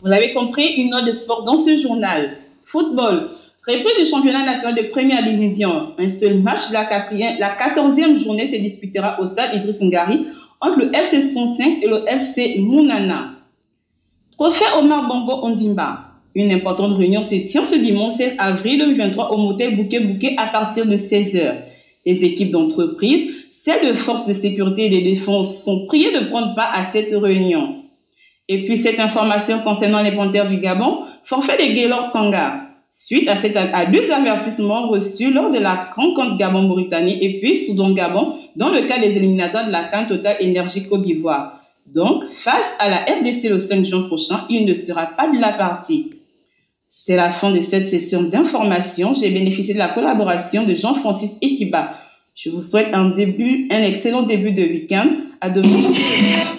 Vous 0.00 0.08
l'avez 0.08 0.32
compris, 0.32 0.66
une 0.76 0.90
note 0.90 1.04
de 1.04 1.12
sport 1.12 1.44
dans 1.44 1.56
ce 1.56 1.76
journal. 1.76 2.38
Football. 2.64 3.30
Reprise 3.68 3.98
du 3.98 4.06
championnat 4.06 4.44
national 4.44 4.74
de 4.74 4.88
première 4.90 5.22
division. 5.22 5.92
Un 5.98 6.08
seul 6.08 6.40
match 6.40 6.68
de 6.68 6.72
la, 6.72 6.86
quatrième, 6.86 7.38
la 7.38 7.54
14e 7.54 8.18
journée 8.18 8.46
se 8.46 8.56
disputera 8.56 9.20
au 9.20 9.26
stade 9.26 9.54
Idriss 9.54 9.80
Ngari 9.82 10.26
entre 10.60 10.78
le 10.78 10.94
FC 10.94 11.22
105 11.22 11.78
et 11.82 11.86
le 11.86 12.08
FC 12.08 12.56
Mounana. 12.60 13.34
Trophée 14.32 14.64
Omar 14.78 15.06
Bongo 15.06 15.46
Ondimba. 15.46 16.09
Une 16.34 16.52
importante 16.52 16.96
réunion 16.96 17.22
se 17.22 17.34
tient 17.34 17.64
ce 17.64 17.74
dimanche 17.74 18.14
16 18.14 18.34
avril 18.38 18.78
2023 18.78 19.32
au 19.32 19.36
motel 19.36 19.76
Bouquet 19.76 20.00
Bouquet 20.00 20.34
à 20.36 20.46
partir 20.46 20.86
de 20.86 20.96
16h. 20.96 21.54
Les 22.06 22.24
équipes 22.24 22.52
d'entreprise, 22.52 23.30
celles 23.50 23.88
de 23.88 23.94
forces 23.94 24.26
de 24.26 24.32
sécurité 24.32 24.86
et 24.86 25.00
de 25.00 25.04
défense 25.04 25.64
sont 25.64 25.86
priées 25.86 26.12
de 26.12 26.26
prendre 26.26 26.54
part 26.54 26.72
à 26.72 26.84
cette 26.84 27.12
réunion. 27.12 27.82
Et 28.48 28.64
puis 28.64 28.76
cette 28.76 29.00
information 29.00 29.60
concernant 29.60 30.02
les 30.02 30.12
panthères 30.12 30.48
du 30.48 30.58
Gabon, 30.58 31.00
forfait 31.24 31.56
de 31.56 31.74
Gaylord 31.74 32.10
Kanga. 32.12 32.66
Suite 32.92 33.28
à, 33.28 33.36
cette, 33.36 33.56
à 33.56 33.86
deux 33.86 34.10
avertissements 34.10 34.88
reçus 34.88 35.32
lors 35.32 35.50
de 35.50 35.58
la 35.58 35.88
rencontre 35.92 36.36
Gabon-Mauritanie 36.36 37.24
et 37.24 37.38
puis 37.40 37.56
Soudan-Gabon 37.56 38.34
dans 38.56 38.70
le 38.70 38.82
cas 38.82 38.98
des 38.98 39.16
éliminatoires 39.16 39.66
de 39.66 39.70
la 39.70 39.84
CAN 39.84 40.06
Total 40.06 40.36
Énergie 40.40 40.88
Côte 40.88 41.02
d'Ivoire. 41.02 41.60
Donc, 41.86 42.24
face 42.42 42.74
à 42.78 42.88
la 42.88 42.98
RDC 42.98 43.48
le 43.48 43.58
5 43.58 43.84
juin 43.84 44.02
prochain, 44.02 44.44
il 44.48 44.64
ne 44.64 44.74
sera 44.74 45.06
pas 45.06 45.28
de 45.28 45.38
la 45.40 45.52
partie. 45.52 46.19
C'est 46.92 47.14
la 47.14 47.30
fin 47.30 47.52
de 47.52 47.60
cette 47.60 47.88
session 47.88 48.24
d'information. 48.24 49.14
J'ai 49.14 49.30
bénéficié 49.30 49.74
de 49.74 49.78
la 49.78 49.90
collaboration 49.90 50.64
de 50.64 50.74
Jean-Francis 50.74 51.30
Ekiba. 51.40 51.92
Je 52.34 52.50
vous 52.50 52.62
souhaite 52.62 52.88
un 52.92 53.10
début, 53.10 53.68
un 53.70 53.80
excellent 53.80 54.22
début 54.22 54.50
de 54.50 54.62
week-end. 54.62 55.08
À 55.40 55.50
demain. 55.50 56.56